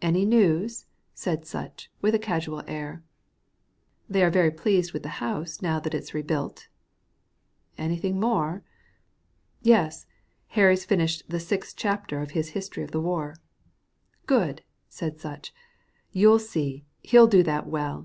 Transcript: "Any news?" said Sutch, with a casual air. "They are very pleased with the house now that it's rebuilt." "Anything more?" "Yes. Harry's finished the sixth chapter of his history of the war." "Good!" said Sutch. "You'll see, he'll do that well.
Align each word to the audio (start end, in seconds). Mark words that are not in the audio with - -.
"Any 0.00 0.24
news?" 0.24 0.86
said 1.12 1.44
Sutch, 1.44 1.90
with 2.00 2.14
a 2.14 2.18
casual 2.18 2.62
air. 2.66 3.02
"They 4.08 4.22
are 4.22 4.30
very 4.30 4.50
pleased 4.50 4.94
with 4.94 5.02
the 5.02 5.20
house 5.20 5.60
now 5.60 5.78
that 5.80 5.92
it's 5.92 6.14
rebuilt." 6.14 6.68
"Anything 7.76 8.18
more?" 8.18 8.62
"Yes. 9.60 10.06
Harry's 10.56 10.86
finished 10.86 11.28
the 11.28 11.38
sixth 11.38 11.76
chapter 11.76 12.22
of 12.22 12.30
his 12.30 12.48
history 12.56 12.84
of 12.84 12.92
the 12.92 13.02
war." 13.02 13.36
"Good!" 14.24 14.62
said 14.88 15.20
Sutch. 15.20 15.52
"You'll 16.10 16.38
see, 16.38 16.86
he'll 17.02 17.26
do 17.26 17.42
that 17.42 17.66
well. 17.66 18.04